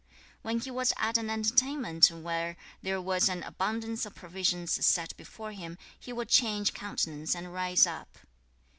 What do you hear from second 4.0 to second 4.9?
of provisions